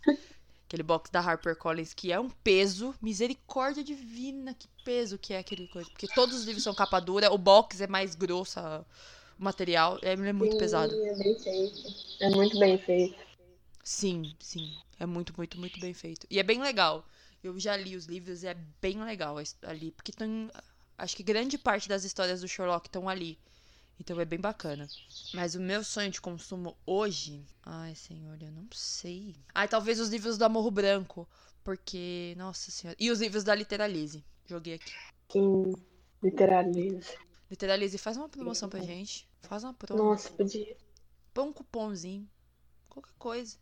Aquele 0.72 0.84
box 0.84 1.10
da 1.10 1.20
HarperCollins 1.20 1.92
que 1.92 2.10
é 2.10 2.18
um 2.18 2.30
peso, 2.30 2.94
misericórdia 3.02 3.84
divina, 3.84 4.54
que 4.54 4.66
peso 4.82 5.18
que 5.18 5.34
é 5.34 5.38
aquele 5.38 5.68
coisa. 5.68 5.90
Porque 5.90 6.08
todos 6.08 6.34
os 6.34 6.46
livros 6.46 6.64
são 6.64 6.74
capa 6.74 6.98
dura, 6.98 7.30
o 7.30 7.36
box 7.36 7.78
é 7.82 7.86
mais 7.86 8.14
grosso, 8.14 8.58
o 9.38 9.44
material 9.44 9.98
é, 10.00 10.12
é 10.12 10.32
muito 10.32 10.52
sim, 10.52 10.58
pesado. 10.58 10.94
É 10.94 11.14
bem 11.14 11.38
feito. 11.38 11.94
É 12.20 12.30
muito 12.30 12.58
bem 12.58 12.78
feito. 12.78 13.18
Sim, 13.84 14.34
sim. 14.40 14.74
É 14.98 15.04
muito, 15.04 15.34
muito, 15.36 15.60
muito 15.60 15.78
bem 15.78 15.92
feito. 15.92 16.26
E 16.30 16.40
é 16.40 16.42
bem 16.42 16.58
legal. 16.58 17.06
Eu 17.44 17.60
já 17.60 17.76
li 17.76 17.94
os 17.94 18.06
livros 18.06 18.42
e 18.42 18.46
é 18.46 18.56
bem 18.80 19.04
legal 19.04 19.36
ali. 19.64 19.90
Porque 19.90 20.10
tem. 20.10 20.50
Acho 20.96 21.14
que 21.14 21.22
grande 21.22 21.58
parte 21.58 21.86
das 21.86 22.02
histórias 22.02 22.40
do 22.40 22.48
Sherlock 22.48 22.88
estão 22.88 23.10
ali. 23.10 23.38
Então 24.02 24.18
é 24.20 24.24
bem 24.24 24.40
bacana. 24.40 24.88
Mas 25.32 25.54
o 25.54 25.60
meu 25.60 25.84
sonho 25.84 26.10
de 26.10 26.20
consumo 26.20 26.76
hoje. 26.84 27.46
Ai, 27.62 27.94
senhor, 27.94 28.36
eu 28.42 28.50
não 28.50 28.66
sei. 28.72 29.36
Ai, 29.54 29.68
talvez 29.68 30.00
os 30.00 30.08
livros 30.08 30.36
do 30.36 30.44
Amorro 30.44 30.72
Branco. 30.72 31.28
Porque, 31.62 32.34
nossa 32.36 32.72
senhora. 32.72 32.96
E 32.98 33.12
os 33.12 33.20
livros 33.20 33.44
da 33.44 33.54
Literalize. 33.54 34.24
Joguei 34.44 34.74
aqui. 34.74 34.92
Sim, 35.30 35.72
Literalize. 36.20 37.16
Literalize, 37.48 37.96
faz 37.96 38.16
uma 38.16 38.28
promoção 38.28 38.68
pra 38.68 38.80
gente. 38.80 39.28
Faz 39.42 39.62
uma 39.62 39.72
promo. 39.72 40.02
Nossa, 40.02 40.30
podia. 40.30 40.76
Põe 41.32 41.44
um 41.44 41.52
cupomzinho. 41.52 42.28
Qualquer 42.88 43.14
coisa. 43.20 43.56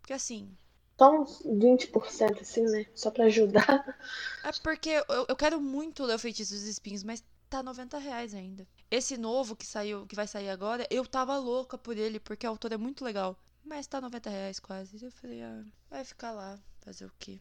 Porque 0.00 0.12
assim. 0.12 0.56
Só 0.98 1.12
uns 1.20 1.40
20% 1.44 2.40
assim, 2.40 2.64
né? 2.64 2.84
Só 2.96 3.12
pra 3.12 3.26
ajudar. 3.26 3.96
É 4.42 4.50
porque 4.60 4.90
eu, 4.90 5.26
eu 5.28 5.36
quero 5.36 5.60
muito 5.60 6.04
ler 6.04 6.16
o 6.16 6.18
Feitiço 6.18 6.52
dos 6.52 6.64
Espinhos, 6.64 7.04
mas 7.04 7.22
tá 7.54 7.62
90 7.62 7.98
reais 7.98 8.34
ainda. 8.34 8.66
Esse 8.90 9.16
novo 9.16 9.54
que 9.54 9.64
saiu, 9.64 10.06
que 10.06 10.16
vai 10.16 10.26
sair 10.26 10.48
agora, 10.48 10.86
eu 10.90 11.06
tava 11.06 11.38
louca 11.38 11.78
por 11.78 11.96
ele, 11.96 12.18
porque 12.18 12.44
o 12.46 12.50
autor 12.50 12.72
é 12.72 12.76
muito 12.76 13.04
legal. 13.04 13.38
Mas 13.64 13.86
tá 13.86 14.00
90 14.00 14.28
reais 14.28 14.58
quase. 14.58 15.04
Eu 15.04 15.12
falei, 15.12 15.40
ah, 15.40 15.64
vai 15.88 16.04
ficar 16.04 16.32
lá, 16.32 16.58
fazer 16.80 17.04
o 17.04 17.12
quê? 17.16 17.38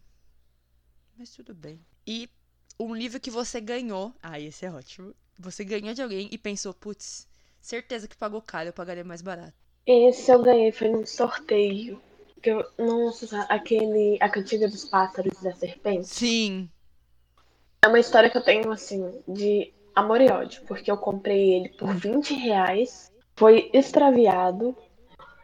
Mas 1.17 1.32
tudo 1.32 1.55
bem. 1.55 1.84
E 2.05 2.29
um 2.79 2.93
livro 2.96 3.20
que 3.20 3.32
você 3.32 3.60
ganhou. 3.60 4.13
Ah, 4.22 4.39
esse 4.39 4.65
é 4.65 4.72
ótimo. 4.72 5.15
Você 5.39 5.63
ganhou 5.63 5.96
de 5.96 6.01
alguém 6.03 6.29
e 6.32 6.38
pensou, 6.38 6.75
putz, 6.75 7.27
certeza 7.60 8.08
que 8.08 8.15
pagou 8.15 8.41
caro, 8.41 8.70
eu 8.70 8.74
pagaria 8.74 9.03
mais 9.03 9.22
barato. 9.22 9.58
Esse 9.86 10.32
eu 10.32 10.43
ganhei 10.43 10.72
foi 10.72 10.89
num 10.89 11.05
sorteio. 11.08 12.00
Que 12.41 12.51
eu, 12.51 12.63
nossa, 12.77 13.41
aquele. 13.43 14.17
A 14.22 14.29
cantiga 14.29 14.67
dos 14.67 14.86
pássaros 14.86 15.39
e 15.39 15.43
da 15.43 15.55
serpente. 15.55 16.08
Sim. 16.08 16.70
É 17.82 17.88
uma 17.88 18.00
história 18.00 18.29
que 18.29 18.38
eu 18.38 18.43
tenho, 18.43 18.72
assim, 18.72 19.24
de 19.27 19.74
amor 19.95 20.21
e 20.21 20.29
ódio. 20.29 20.62
Porque 20.67 20.89
eu 20.89 20.97
comprei 20.97 21.53
ele 21.53 21.69
por 21.69 21.93
20 21.93 22.33
reais. 22.33 23.12
Foi 23.35 23.69
extraviado. 23.73 24.75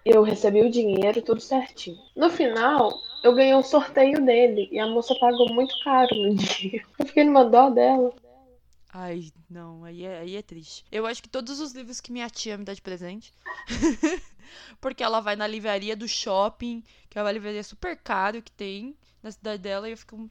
Eu 0.05 0.23
recebi 0.23 0.61
o 0.61 0.71
dinheiro, 0.71 1.21
tudo 1.21 1.41
certinho. 1.41 1.97
No 2.15 2.29
final, 2.29 2.93
eu 3.23 3.33
ganhei 3.33 3.55
um 3.55 3.63
sorteio 3.63 4.23
dele. 4.23 4.69
E 4.71 4.79
a 4.79 4.87
moça 4.87 5.15
pagou 5.19 5.53
muito 5.53 5.73
caro 5.83 6.15
no 6.15 6.33
dia. 6.35 6.81
Eu 6.97 7.05
fiquei 7.05 7.23
numa 7.23 7.45
dó 7.45 7.69
dela. 7.69 8.13
Ai, 8.91 9.31
não, 9.47 9.83
aí 9.83 10.03
é, 10.03 10.19
aí 10.19 10.35
é 10.35 10.41
triste. 10.41 10.83
Eu 10.91 11.05
acho 11.05 11.21
que 11.21 11.29
todos 11.29 11.59
os 11.59 11.73
livros 11.73 12.01
que 12.01 12.11
minha 12.11 12.27
tia 12.27 12.57
me 12.57 12.65
dá 12.65 12.73
de 12.73 12.81
presente. 12.81 13.31
porque 14.81 15.03
ela 15.03 15.19
vai 15.19 15.35
na 15.35 15.45
livraria 15.45 15.95
do 15.95 16.07
shopping, 16.07 16.83
que 17.07 17.19
é 17.19 17.21
uma 17.21 17.31
livraria 17.31 17.63
super 17.63 17.95
caro 17.97 18.41
que 18.41 18.51
tem 18.51 18.97
na 19.21 19.31
cidade 19.31 19.61
dela, 19.61 19.87
e 19.87 19.93
eu 19.93 19.97
fico. 19.97 20.29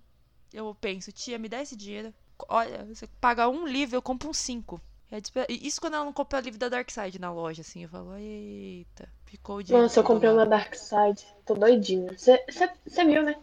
Eu 0.53 0.75
penso, 0.81 1.13
tia, 1.13 1.39
me 1.39 1.49
dá 1.49 1.63
esse 1.63 1.77
dinheiro. 1.77 2.13
Olha, 2.49 2.85
você 2.85 3.07
paga 3.21 3.49
um 3.49 3.67
livro, 3.67 3.97
eu 3.97 4.03
compro 4.03 4.29
um 4.29 4.35
cinco. 4.35 4.81
É 5.11 5.21
isso 5.49 5.81
quando 5.81 5.95
ela 5.95 6.05
não 6.05 6.13
compra 6.13 6.39
o 6.39 6.43
livro 6.43 6.59
da 6.59 6.69
Dark 6.69 6.91
Side 6.91 7.19
na 7.19 7.33
loja, 7.33 7.63
assim. 7.63 7.83
Eu 7.83 7.89
falo, 7.89 8.15
eita, 8.17 9.09
ficou 9.25 9.57
o 9.57 9.63
dinheiro. 9.63 9.85
Nossa, 9.85 10.01
eu 10.01 10.05
comprei 10.05 10.31
uma 10.31 10.45
Dark 10.45 10.75
Side. 10.75 11.27
Tô 11.47 11.55
doidinha. 11.55 12.15
Você 12.19 13.05
viu, 13.07 13.23
né? 13.23 13.35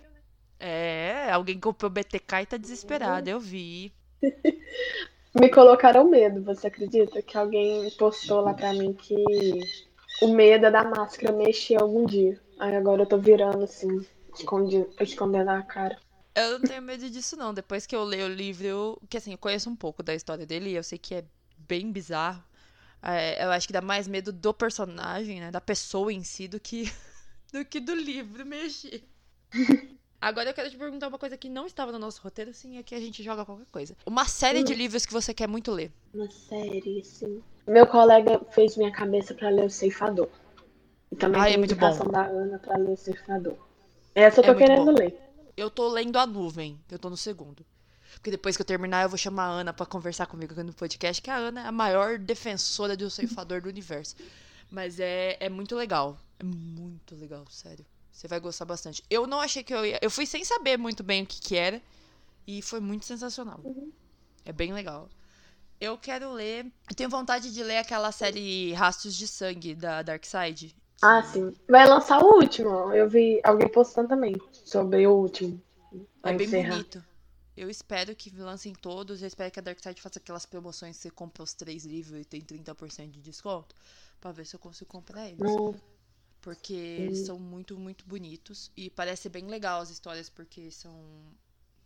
É, 0.59 1.31
alguém 1.31 1.59
comprou 1.59 1.89
o 1.89 1.93
BTK 1.93 2.41
e 2.41 2.45
tá 2.45 2.57
desesperado, 2.57 3.29
eu 3.29 3.39
vi. 3.39 3.91
Me 5.35 5.49
colocaram 5.49 6.09
medo, 6.09 6.41
você 6.43 6.67
acredita? 6.67 7.21
Que 7.21 7.37
alguém 7.37 7.89
postou 7.91 8.39
lá 8.39 8.53
pra 8.53 8.71
mim 8.71 8.93
que 8.93 9.15
o 10.21 10.29
medo 10.29 10.67
é 10.67 10.71
da 10.71 10.83
máscara 10.83 11.35
mexer 11.35 11.75
algum 11.75 12.05
dia. 12.05 12.39
Aí 12.57 12.73
agora 12.73 13.01
eu 13.01 13.05
tô 13.05 13.17
virando 13.17 13.65
assim, 13.65 14.05
escondendo 14.97 15.49
a 15.49 15.61
cara. 15.61 15.97
Eu 16.35 16.59
não 16.59 16.67
tenho 16.67 16.81
medo 16.81 17.09
disso, 17.09 17.37
não. 17.37 17.53
Depois 17.53 17.85
que 17.85 17.95
eu 17.95 18.03
leio 18.03 18.25
o 18.25 18.33
livro, 18.33 18.67
eu, 18.67 19.01
que 19.09 19.17
assim, 19.17 19.31
eu 19.31 19.37
conheço 19.37 19.69
um 19.69 19.75
pouco 19.75 20.03
da 20.03 20.13
história 20.13 20.45
dele 20.45 20.69
e 20.69 20.75
eu 20.75 20.83
sei 20.83 20.97
que 20.97 21.15
é 21.15 21.23
bem 21.57 21.89
bizarro. 21.91 22.43
É, 23.01 23.45
eu 23.45 23.51
acho 23.51 23.67
que 23.67 23.73
dá 23.73 23.81
mais 23.81 24.07
medo 24.07 24.33
do 24.33 24.53
personagem, 24.53 25.39
né? 25.39 25.49
Da 25.49 25.61
pessoa 25.61 26.11
em 26.11 26.23
si, 26.23 26.47
do 26.47 26.59
que 26.59 26.91
do, 27.53 27.63
que 27.63 27.79
do 27.79 27.95
livro 27.95 28.45
mexer. 28.45 29.03
Agora 30.19 30.49
eu 30.49 30.53
quero 30.53 30.69
te 30.69 30.77
perguntar 30.77 31.07
uma 31.07 31.19
coisa 31.19 31.37
que 31.37 31.47
não 31.47 31.67
estava 31.67 31.91
no 31.91 31.99
nosso 31.99 32.21
roteiro, 32.21 32.49
assim, 32.49 32.77
é 32.77 32.83
que 32.83 32.95
a 32.95 32.99
gente 32.99 33.21
joga 33.21 33.45
qualquer 33.45 33.67
coisa. 33.71 33.95
Uma 34.05 34.25
série 34.25 34.63
de 34.63 34.73
livros 34.73 35.05
que 35.05 35.13
você 35.13 35.33
quer 35.33 35.47
muito 35.47 35.71
ler. 35.71 35.91
Uma 36.13 36.29
série, 36.31 37.03
sim. 37.03 37.43
Meu 37.67 37.85
colega 37.85 38.41
fez 38.49 38.75
minha 38.75 38.91
cabeça 38.91 39.33
para 39.33 39.49
ler 39.49 39.65
o 39.65 39.69
Ceifador. 39.69 40.27
E 41.11 41.15
também 41.15 41.41
tem 41.43 41.53
é 41.53 41.57
muito 41.57 41.75
bom. 41.75 41.97
da 42.09 42.25
Ana 42.25 42.57
pra 42.57 42.75
ler 42.75 42.93
o 42.93 42.97
Ceifador. 42.97 43.55
Essa 44.15 44.41
eu 44.41 44.45
tô 44.45 44.51
é 44.51 44.55
querendo 44.55 44.91
ler. 44.91 45.24
Eu 45.55 45.69
tô 45.69 45.87
lendo 45.87 46.17
A 46.17 46.25
Nuvem, 46.25 46.79
eu 46.89 46.99
tô 46.99 47.09
no 47.09 47.17
segundo. 47.17 47.65
Porque 48.13 48.31
depois 48.31 48.55
que 48.55 48.61
eu 48.61 48.65
terminar, 48.65 49.03
eu 49.03 49.09
vou 49.09 49.17
chamar 49.17 49.45
a 49.45 49.51
Ana 49.51 49.73
para 49.73 49.85
conversar 49.85 50.25
comigo 50.25 50.61
no 50.63 50.73
podcast, 50.73 51.21
que 51.21 51.29
a 51.29 51.35
Ana 51.35 51.61
é 51.61 51.67
a 51.67 51.71
maior 51.71 52.17
defensora 52.17 52.95
do 52.95 53.09
ceifador 53.09 53.61
do 53.61 53.69
universo. 53.69 54.15
Mas 54.71 54.99
é, 54.99 55.37
é 55.39 55.49
muito 55.49 55.75
legal. 55.75 56.17
É 56.39 56.43
muito 56.43 57.15
legal, 57.15 57.45
sério. 57.49 57.85
Você 58.11 58.27
vai 58.27 58.39
gostar 58.39 58.65
bastante. 58.65 59.03
Eu 59.09 59.27
não 59.27 59.41
achei 59.41 59.63
que 59.63 59.73
eu 59.73 59.85
ia. 59.85 59.99
Eu 60.01 60.09
fui 60.09 60.25
sem 60.25 60.43
saber 60.43 60.77
muito 60.77 61.03
bem 61.03 61.23
o 61.23 61.25
que, 61.27 61.39
que 61.39 61.55
era. 61.55 61.81
E 62.47 62.61
foi 62.61 62.79
muito 62.79 63.05
sensacional. 63.05 63.59
Uhum. 63.63 63.91
É 64.43 64.53
bem 64.53 64.73
legal. 64.73 65.09
Eu 65.79 65.97
quero 65.97 66.31
ler. 66.31 66.65
Eu 66.89 66.95
tenho 66.95 67.09
vontade 67.09 67.53
de 67.53 67.63
ler 67.63 67.77
aquela 67.77 68.11
série 68.11 68.71
Rastros 68.73 69.15
de 69.15 69.27
Sangue 69.27 69.75
da 69.75 70.01
Dark 70.01 70.23
Side. 70.25 70.75
Ah, 71.01 71.21
sim. 71.23 71.53
Vai 71.69 71.87
lançar 71.87 72.23
o 72.23 72.35
último. 72.35 72.93
Eu 72.93 73.09
vi 73.09 73.39
alguém 73.43 73.67
postando 73.67 74.09
também 74.09 74.35
sobre 74.51 75.05
o 75.05 75.13
último. 75.13 75.61
É 76.23 76.33
bem 76.33 76.47
encerrar. 76.47 76.75
bonito. 76.75 77.03
Eu 77.55 77.69
espero 77.69 78.15
que 78.15 78.35
lancem 78.35 78.73
todos. 78.73 79.21
Eu 79.21 79.27
espero 79.27 79.51
que 79.51 79.59
a 79.59 79.61
Dark 79.61 79.79
Side 79.79 80.01
faça 80.01 80.19
aquelas 80.19 80.45
promoções 80.45 80.97
que 80.97 81.03
você 81.03 81.11
compra 81.11 81.43
os 81.43 81.53
três 81.53 81.85
livros 81.85 82.19
e 82.19 82.25
tem 82.25 82.41
30% 82.41 83.11
de 83.11 83.21
desconto. 83.21 83.75
Pra 84.19 84.31
ver 84.31 84.45
se 84.45 84.55
eu 84.55 84.59
consigo 84.59 84.89
comprar 84.89 85.27
eles. 85.27 85.39
Porque 86.41 87.09
hum. 87.11 87.15
são 87.15 87.39
muito, 87.39 87.77
muito 87.77 88.05
bonitos. 88.05 88.71
E 88.75 88.89
parece 88.89 89.29
bem 89.29 89.47
legal 89.47 89.81
as 89.81 89.89
histórias, 89.89 90.29
porque 90.29 90.69
são 90.71 90.93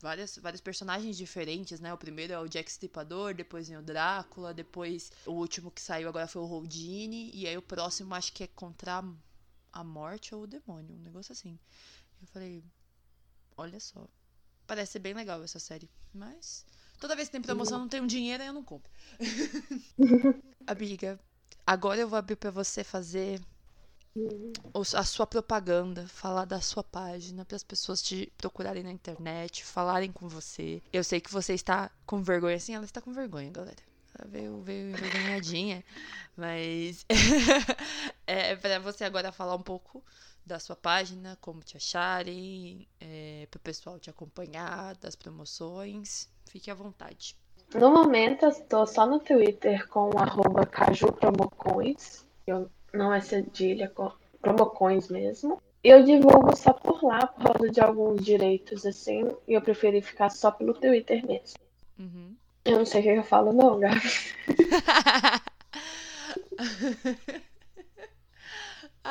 várias, 0.02 0.38
vários 0.38 0.62
personagens 0.62 1.18
diferentes, 1.18 1.80
né? 1.80 1.94
O 1.94 1.98
primeiro 1.98 2.34
é 2.34 2.40
o 2.40 2.48
Jack 2.48 2.70
Stripador, 2.70 3.34
depois 3.34 3.68
vem 3.68 3.78
o 3.78 3.82
Drácula, 3.82 4.54
depois 4.54 5.12
o 5.26 5.32
último 5.32 5.70
que 5.70 5.82
saiu 5.82 6.10
agora 6.10 6.28
foi 6.28 6.42
o 6.42 6.50
Houdini, 6.50 7.32
e 7.34 7.48
aí 7.48 7.58
o 7.58 7.62
próximo 7.62 8.16
acho 8.16 8.34
que 8.34 8.44
é 8.44 8.48
contra 8.48 9.04
a 9.72 9.84
morte 9.84 10.34
ou 10.34 10.44
o 10.44 10.48
demônio, 10.48 10.96
um 10.96 11.02
negócio 11.02 11.32
assim. 11.32 11.60
Eu 12.22 12.28
falei, 12.28 12.64
olha 13.58 13.80
só, 13.80 14.08
parece 14.66 14.94
ser 14.94 15.00
bem 15.00 15.14
legal 15.14 15.44
essa 15.44 15.60
série, 15.60 15.90
mas 16.14 16.66
toda 17.00 17.16
vez 17.16 17.28
que 17.28 17.34
tem 17.34 17.42
promoção 17.42 17.80
não 17.80 17.90
tenho 17.90 18.08
dinheiro, 18.08 18.44
eu 18.44 18.54
não 18.54 18.64
compro. 18.64 18.92
Amiga, 20.66 21.20
agora 21.66 22.00
eu 22.00 22.08
vou 22.08 22.18
abrir 22.18 22.36
para 22.36 22.52
você 22.52 22.84
fazer 22.84 23.42
a 24.96 25.04
sua 25.04 25.28
propaganda, 25.28 26.08
falar 26.08 26.46
da 26.46 26.62
sua 26.62 26.84
página 26.84 27.46
para 27.46 27.56
as 27.56 27.64
pessoas 27.64 28.02
te 28.02 28.32
procurarem 28.38 28.84
na 28.84 28.92
internet, 28.92 29.64
falarem 29.64 30.12
com 30.12 30.28
você. 30.28 30.82
Eu 30.92 31.04
sei 31.04 31.20
que 31.20 31.32
você 31.32 31.54
está 31.54 31.92
com 32.06 32.22
vergonha, 32.22 32.56
assim, 32.56 32.76
ela 32.76 32.86
está 32.86 33.02
com 33.02 33.12
vergonha, 33.12 33.52
galera. 33.52 33.90
Ela 34.18 34.30
veio, 34.30 34.62
veio 34.62 34.90
envergonhadinha, 34.92 35.84
mas 36.36 37.06
é 38.26 38.56
para 38.56 38.80
você 38.80 39.04
agora 39.04 39.32
falar 39.32 39.56
um 39.56 39.62
pouco 39.62 40.04
da 40.46 40.60
sua 40.60 40.76
página, 40.76 41.38
como 41.40 41.62
te 41.62 41.78
acharem, 41.78 42.88
é, 43.00 43.48
para 43.52 43.58
o 43.58 43.62
pessoal 43.62 44.00
te 44.00 44.10
acompanhar, 44.10 44.96
das 44.98 45.16
promoções. 45.16 46.28
Fique 46.50 46.72
à 46.72 46.74
vontade. 46.74 47.36
No 47.76 47.92
momento, 47.92 48.46
eu 48.46 48.50
estou 48.50 48.88
só 48.88 49.06
no 49.06 49.20
Twitter 49.20 49.88
com 49.90 50.10
o 50.10 50.68
cajupromocões. 50.68 52.26
Eu 52.48 52.70
não 52.94 53.14
é 53.14 53.22
cedilha, 53.22 53.92
promocoins 54.42 55.10
mesmo. 55.10 55.62
Eu 55.84 56.04
divulgo 56.04 56.56
só 56.56 56.74
por 56.74 57.04
lá, 57.04 57.26
por 57.28 57.54
causa 57.54 57.72
de 57.72 57.80
alguns 57.80 58.24
direitos, 58.24 58.86
assim, 58.86 59.28
e 59.48 59.54
eu 59.54 59.62
preferi 59.62 60.02
ficar 60.02 60.30
só 60.30 60.52
pelo 60.52 60.74
Twitter 60.74 61.26
mesmo. 61.26 61.58
Uhum. 61.98 62.36
Eu 62.66 62.80
não 62.80 62.86
sei 62.86 63.00
o 63.00 63.04
que 63.04 63.10
eu 63.10 63.24
falo, 63.24 63.54
não, 63.54 63.80
Gabi. 63.80 64.02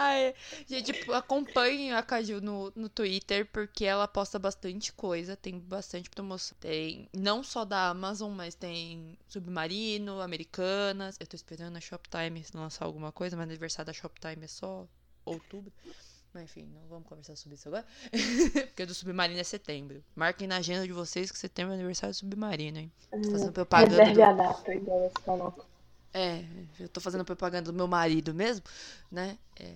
Ai, 0.00 0.32
gente, 0.64 0.92
acompanhe 1.10 1.92
a 1.92 2.00
Caju 2.04 2.40
no, 2.40 2.72
no 2.76 2.88
Twitter, 2.88 3.44
porque 3.50 3.84
ela 3.84 4.06
posta 4.06 4.38
bastante 4.38 4.92
coisa, 4.92 5.36
tem 5.36 5.58
bastante 5.58 6.08
promoção. 6.08 6.56
Tem 6.60 7.08
não 7.12 7.42
só 7.42 7.64
da 7.64 7.88
Amazon, 7.88 8.30
mas 8.32 8.54
tem 8.54 9.18
Submarino, 9.26 10.20
Americanas. 10.20 11.16
Eu 11.18 11.26
tô 11.26 11.34
esperando 11.34 11.76
a 11.76 11.80
Shoptime 11.80 12.44
lançar 12.54 12.84
alguma 12.84 13.10
coisa, 13.10 13.36
mas 13.36 13.48
aniversário 13.48 13.86
da 13.86 13.92
Shoptime 13.92 14.44
é 14.44 14.46
só 14.46 14.86
outubro. 15.24 15.72
Mas 16.32 16.44
enfim, 16.44 16.68
não 16.72 16.86
vamos 16.88 17.08
conversar 17.08 17.34
sobre 17.34 17.56
isso 17.56 17.66
agora. 17.66 17.84
porque 18.68 18.86
do 18.86 18.94
Submarino 18.94 19.40
é 19.40 19.44
setembro. 19.44 20.04
Marquem 20.14 20.46
na 20.46 20.58
agenda 20.58 20.86
de 20.86 20.92
vocês 20.92 21.32
que 21.32 21.38
setembro 21.38 21.72
é 21.72 21.74
aniversário 21.74 22.14
do 22.14 22.18
Submarino, 22.18 22.78
hein? 22.78 22.92
Tô 23.10 23.32
fazendo 23.32 23.52
propaganda. 23.52 24.04
Reserve 24.04 24.14
do... 24.14 24.22
a 24.22 24.32
data, 24.32 24.74
igual 24.74 25.10
você 25.10 25.22
falou. 25.24 25.67
É, 26.12 26.44
eu 26.80 26.88
tô 26.88 27.00
fazendo 27.00 27.24
propaganda 27.24 27.70
do 27.70 27.76
meu 27.76 27.86
marido 27.86 28.32
mesmo, 28.34 28.64
né? 29.10 29.38
É, 29.58 29.74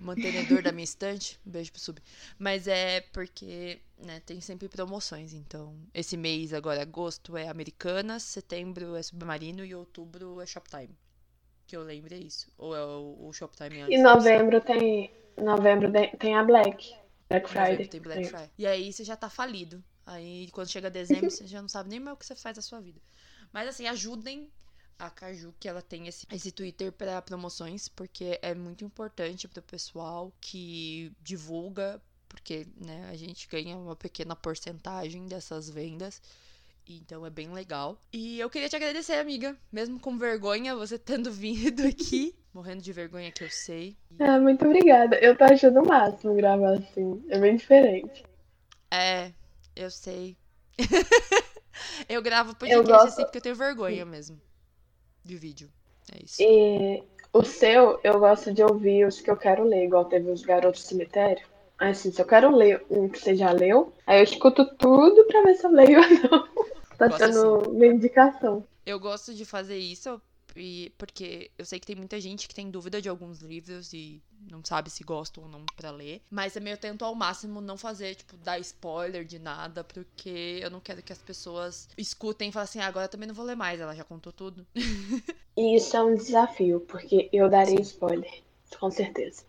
mantenedor 0.00 0.62
da 0.62 0.72
minha 0.72 0.84
estante. 0.84 1.38
Um 1.46 1.50
beijo 1.50 1.70
pro 1.70 1.80
sub. 1.80 2.00
Mas 2.38 2.66
é 2.66 3.02
porque, 3.12 3.80
né, 3.98 4.20
tem 4.24 4.40
sempre 4.40 4.68
promoções. 4.68 5.32
Então, 5.34 5.76
esse 5.94 6.16
mês 6.16 6.52
agora, 6.52 6.82
agosto 6.82 7.36
é 7.36 7.48
Americanas, 7.48 8.22
setembro 8.22 8.96
é 8.96 9.02
Submarino 9.02 9.64
e 9.64 9.74
outubro 9.74 10.40
é 10.40 10.46
Shoptime. 10.46 10.96
Que 11.66 11.76
eu 11.76 11.82
lembro 11.82 12.14
é 12.14 12.18
isso. 12.18 12.50
Ou 12.58 12.74
é 12.74 12.84
o, 12.84 13.28
o 13.28 13.32
Shoptime 13.32 13.82
antes. 13.82 13.98
E 13.98 14.02
novembro 14.02 14.60
tem. 14.60 15.10
Novembro 15.36 15.90
tem 16.18 16.36
a 16.36 16.42
Black. 16.42 16.94
Black 17.28 17.48
Friday. 17.48 17.86
Tem 17.86 18.00
Black 18.00 18.24
Friday. 18.26 18.50
E 18.58 18.66
aí 18.66 18.92
você 18.92 19.04
já 19.04 19.16
tá 19.16 19.30
falido. 19.30 19.82
Aí 20.04 20.48
quando 20.50 20.68
chega 20.68 20.90
dezembro, 20.90 21.30
você 21.30 21.46
já 21.46 21.62
não 21.62 21.68
sabe 21.68 21.88
nem 21.88 22.00
mais 22.00 22.16
o 22.16 22.18
que 22.18 22.26
você 22.26 22.34
faz 22.34 22.56
da 22.56 22.62
sua 22.62 22.80
vida. 22.80 23.00
Mas 23.52 23.68
assim, 23.68 23.86
ajudem 23.86 24.50
a 25.00 25.10
Caju 25.10 25.54
que 25.58 25.68
ela 25.68 25.82
tem 25.82 26.06
esse, 26.06 26.26
esse 26.32 26.52
Twitter 26.52 26.92
para 26.92 27.20
promoções, 27.22 27.88
porque 27.88 28.38
é 28.42 28.54
muito 28.54 28.84
importante 28.84 29.48
para 29.48 29.60
o 29.60 29.62
pessoal 29.62 30.32
que 30.40 31.10
divulga, 31.22 32.00
porque 32.28 32.66
né, 32.76 33.08
a 33.10 33.16
gente 33.16 33.48
ganha 33.48 33.76
uma 33.76 33.96
pequena 33.96 34.36
porcentagem 34.36 35.26
dessas 35.26 35.68
vendas. 35.70 36.20
Então 36.86 37.24
é 37.24 37.30
bem 37.30 37.52
legal. 37.52 38.00
E 38.12 38.38
eu 38.40 38.50
queria 38.50 38.68
te 38.68 38.74
agradecer, 38.76 39.14
amiga. 39.14 39.56
Mesmo 39.70 40.00
com 40.00 40.18
vergonha, 40.18 40.74
você 40.74 40.98
tendo 40.98 41.30
vindo 41.32 41.86
aqui. 41.86 42.34
Morrendo 42.52 42.82
de 42.82 42.92
vergonha 42.92 43.30
que 43.30 43.44
eu 43.44 43.50
sei. 43.50 43.96
Ah, 44.18 44.40
muito 44.40 44.64
obrigada. 44.64 45.16
Eu 45.18 45.36
tô 45.36 45.44
achando 45.44 45.80
o 45.82 45.86
máximo 45.86 46.34
gravar 46.34 46.74
assim. 46.78 47.24
É 47.28 47.38
bem 47.38 47.54
diferente. 47.56 48.24
É, 48.90 49.32
eu 49.76 49.88
sei. 49.90 50.36
Eu 52.08 52.20
gravo 52.22 52.54
podcast 52.54 52.90
gosto- 52.90 53.06
assim 53.08 53.22
porque 53.24 53.38
eu 53.38 53.42
tenho 53.42 53.54
vergonha 53.56 54.04
mesmo. 54.04 54.40
De 55.24 55.36
vídeo. 55.36 55.68
É 56.12 56.24
isso. 56.24 56.42
E 56.42 57.02
o 57.32 57.42
seu, 57.44 58.00
eu 58.02 58.18
gosto 58.18 58.52
de 58.52 58.62
ouvir 58.62 59.06
os 59.06 59.20
que 59.20 59.30
eu 59.30 59.36
quero 59.36 59.64
ler, 59.64 59.84
igual 59.84 60.04
teve 60.04 60.30
os 60.30 60.42
Garotos 60.42 60.82
do 60.82 60.88
Cemitério. 60.88 61.46
Aí, 61.78 61.90
assim, 61.90 62.10
se 62.10 62.20
eu 62.20 62.26
quero 62.26 62.54
ler 62.54 62.84
um 62.90 63.08
que 63.08 63.18
você 63.18 63.34
já 63.34 63.52
leu, 63.52 63.92
aí 64.06 64.18
eu 64.20 64.24
escuto 64.24 64.66
tudo 64.76 65.24
pra 65.24 65.42
ver 65.42 65.54
se 65.54 65.64
eu 65.64 65.70
leio 65.70 66.00
ou 66.00 66.30
não. 66.30 66.48
Tá 66.98 67.10
sendo 67.16 67.70
minha 67.70 67.92
indicação. 67.92 68.62
Eu 68.84 69.00
gosto 69.00 69.32
de 69.32 69.44
fazer 69.44 69.78
isso 69.78 70.20
e- 70.56 70.92
porque 70.98 71.50
eu 71.58 71.64
sei 71.64 71.78
que 71.80 71.86
tem 71.86 71.96
muita 71.96 72.20
gente 72.20 72.48
que 72.48 72.54
tem 72.54 72.70
dúvida 72.70 73.00
de 73.00 73.08
alguns 73.08 73.40
livros 73.40 73.92
e 73.92 74.22
não 74.50 74.64
sabe 74.64 74.90
se 74.90 75.04
gosta 75.04 75.40
ou 75.40 75.48
não 75.48 75.64
pra 75.76 75.90
ler. 75.90 76.22
Mas 76.30 76.52
também 76.54 76.72
eu 76.72 76.78
tento 76.78 77.04
ao 77.04 77.14
máximo 77.14 77.60
não 77.60 77.76
fazer, 77.76 78.14
tipo, 78.14 78.36
dar 78.38 78.58
spoiler 78.58 79.24
de 79.24 79.38
nada, 79.38 79.84
porque 79.84 80.58
eu 80.62 80.70
não 80.70 80.80
quero 80.80 81.02
que 81.02 81.12
as 81.12 81.22
pessoas 81.22 81.88
escutem 81.96 82.48
e 82.48 82.52
falem 82.52 82.64
assim, 82.64 82.78
ah, 82.80 82.86
agora 82.86 83.04
eu 83.06 83.10
também 83.10 83.26
não 83.28 83.34
vou 83.34 83.44
ler 83.44 83.56
mais, 83.56 83.80
ela 83.80 83.94
já 83.94 84.04
contou 84.04 84.32
tudo. 84.32 84.66
E 85.56 85.76
isso 85.76 85.96
é 85.96 86.02
um 86.02 86.14
desafio, 86.14 86.80
porque 86.80 87.28
eu 87.32 87.48
darei 87.50 87.74
spoiler, 87.80 88.42
com 88.78 88.90
certeza. 88.90 89.44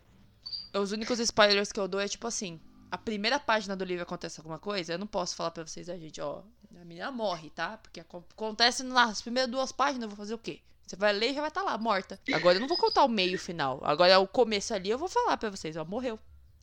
Os 0.74 0.92
únicos 0.92 1.18
spoilers 1.20 1.70
que 1.72 1.80
eu 1.80 1.88
dou 1.88 2.00
é 2.00 2.08
tipo 2.08 2.26
assim. 2.26 2.60
A 2.90 2.98
primeira 2.98 3.38
página 3.40 3.74
do 3.74 3.84
livro 3.84 4.02
acontece 4.02 4.38
alguma 4.38 4.58
coisa, 4.58 4.92
eu 4.92 4.98
não 4.98 5.06
posso 5.06 5.34
falar 5.34 5.50
pra 5.50 5.66
vocês, 5.66 5.88
a 5.88 5.96
gente, 5.96 6.20
ó, 6.20 6.42
a 6.78 6.84
menina 6.84 7.10
morre, 7.10 7.48
tá? 7.48 7.78
Porque 7.78 8.00
acon- 8.00 8.22
acontece 8.30 8.82
nas 8.82 9.22
primeiras 9.22 9.50
duas 9.50 9.72
páginas, 9.72 10.02
eu 10.02 10.08
vou 10.10 10.16
fazer 10.16 10.34
o 10.34 10.38
quê? 10.38 10.60
Você 10.92 10.96
vai 10.96 11.12
ler 11.14 11.30
e 11.30 11.34
já 11.34 11.40
vai 11.40 11.48
estar 11.48 11.62
lá, 11.62 11.78
morta. 11.78 12.20
Agora 12.34 12.56
eu 12.56 12.60
não 12.60 12.68
vou 12.68 12.76
contar 12.76 13.02
o 13.02 13.08
meio 13.08 13.38
final. 13.38 13.80
Agora 13.82 14.18
o 14.18 14.28
começo 14.28 14.74
ali 14.74 14.90
eu 14.90 14.98
vou 14.98 15.08
falar 15.08 15.38
pra 15.38 15.48
vocês, 15.48 15.74
ó, 15.74 15.86
morreu. 15.86 16.18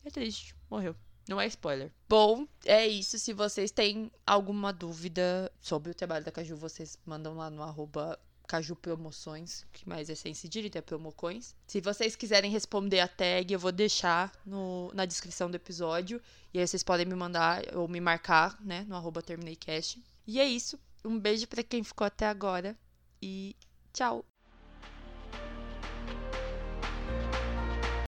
É 0.06 0.12
triste, 0.12 0.56
morreu. 0.70 0.96
Não 1.28 1.42
é 1.42 1.48
spoiler. 1.48 1.92
Bom, 2.08 2.48
é 2.64 2.88
isso. 2.88 3.18
Se 3.18 3.34
vocês 3.34 3.72
têm 3.72 4.12
alguma 4.28 4.72
dúvida 4.72 5.52
sobre 5.60 5.90
o 5.90 5.96
trabalho 5.96 6.24
da 6.24 6.32
Caju, 6.32 6.56
vocês 6.56 6.96
mandam 7.04 7.38
lá 7.38 7.50
no 7.50 7.64
arroba 7.64 8.20
Caju 8.48 8.76
Promoções, 8.76 9.66
que 9.74 9.90
mais 9.90 10.12
é 10.12 10.16
sem 10.16 10.36
cedilha, 10.36 10.70
é 10.76 10.82
promocões. 10.82 11.56
Se 11.66 11.82
vocês 11.82 12.16
quiserem 12.16 12.52
responder 12.52 13.00
a 13.00 13.08
tag, 13.08 13.52
eu 13.52 13.60
vou 13.60 13.72
deixar 13.72 14.32
no, 14.46 14.92
na 14.94 15.06
descrição 15.06 15.50
do 15.50 15.56
episódio. 15.56 16.22
E 16.54 16.60
aí 16.60 16.68
vocês 16.68 16.84
podem 16.84 17.06
me 17.08 17.16
mandar 17.16 17.64
ou 17.76 17.88
me 17.88 18.00
marcar, 18.00 18.62
né, 18.62 18.86
no 18.88 18.96
arroba 18.96 19.24
TermineiCast. 19.24 20.04
E 20.28 20.40
é 20.40 20.46
isso. 20.46 20.80
Um 21.04 21.18
beijo 21.18 21.48
pra 21.48 21.64
quem 21.64 21.84
ficou 21.84 22.06
até 22.06 22.28
agora 22.28 22.78
e 23.20 23.56
Ciao. 24.00 24.24